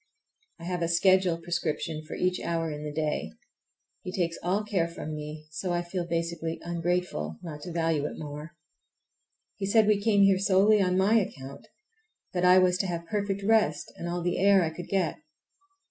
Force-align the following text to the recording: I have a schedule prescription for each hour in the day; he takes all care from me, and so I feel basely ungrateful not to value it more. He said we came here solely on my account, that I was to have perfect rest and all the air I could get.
I 0.59 0.63
have 0.63 0.81
a 0.81 0.87
schedule 0.87 1.37
prescription 1.37 2.03
for 2.03 2.15
each 2.15 2.39
hour 2.39 2.71
in 2.71 2.83
the 2.83 2.91
day; 2.91 3.29
he 4.01 4.11
takes 4.11 4.35
all 4.41 4.63
care 4.63 4.87
from 4.87 5.13
me, 5.13 5.43
and 5.45 5.53
so 5.53 5.71
I 5.73 5.83
feel 5.83 6.07
basely 6.07 6.57
ungrateful 6.63 7.37
not 7.43 7.61
to 7.61 7.71
value 7.71 8.07
it 8.07 8.17
more. 8.17 8.55
He 9.57 9.67
said 9.67 9.85
we 9.85 10.01
came 10.01 10.23
here 10.23 10.39
solely 10.39 10.81
on 10.81 10.97
my 10.97 11.19
account, 11.19 11.67
that 12.33 12.43
I 12.45 12.57
was 12.57 12.79
to 12.79 12.87
have 12.87 13.05
perfect 13.05 13.43
rest 13.43 13.93
and 13.95 14.09
all 14.09 14.23
the 14.23 14.39
air 14.39 14.63
I 14.63 14.71
could 14.75 14.87
get. 14.87 15.19